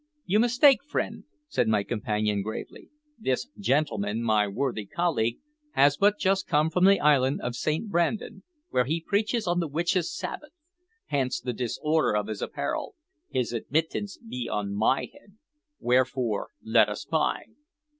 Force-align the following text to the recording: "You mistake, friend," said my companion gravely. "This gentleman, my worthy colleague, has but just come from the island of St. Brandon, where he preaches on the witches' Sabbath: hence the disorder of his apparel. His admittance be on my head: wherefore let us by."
"You 0.25 0.39
mistake, 0.39 0.83
friend," 0.83 1.25
said 1.47 1.67
my 1.67 1.83
companion 1.83 2.41
gravely. 2.41 2.89
"This 3.19 3.47
gentleman, 3.59 4.23
my 4.23 4.47
worthy 4.47 4.87
colleague, 4.87 5.37
has 5.73 5.95
but 5.95 6.17
just 6.17 6.47
come 6.47 6.71
from 6.71 6.85
the 6.85 6.99
island 6.99 7.39
of 7.41 7.55
St. 7.55 7.87
Brandon, 7.87 8.41
where 8.71 8.85
he 8.85 8.99
preaches 8.99 9.45
on 9.45 9.59
the 9.59 9.67
witches' 9.67 10.11
Sabbath: 10.11 10.53
hence 11.09 11.39
the 11.39 11.53
disorder 11.53 12.17
of 12.17 12.25
his 12.25 12.41
apparel. 12.41 12.95
His 13.29 13.53
admittance 13.53 14.17
be 14.17 14.49
on 14.49 14.73
my 14.73 15.01
head: 15.13 15.37
wherefore 15.79 16.49
let 16.63 16.89
us 16.89 17.05
by." 17.05 17.43